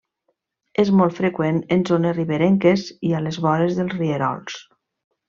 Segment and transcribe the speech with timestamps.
[0.83, 4.57] És molt freqüent en zones riberenques i a les vores de rierols.